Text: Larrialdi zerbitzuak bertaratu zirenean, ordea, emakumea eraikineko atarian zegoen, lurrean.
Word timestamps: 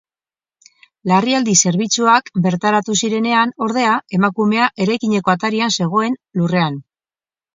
Larrialdi 1.09 1.53
zerbitzuak 1.65 2.31
bertaratu 2.45 2.95
zirenean, 3.03 3.53
ordea, 3.67 3.91
emakumea 4.19 4.69
eraikineko 4.87 5.35
atarian 5.35 5.75
zegoen, 5.83 6.17
lurrean. 6.41 6.81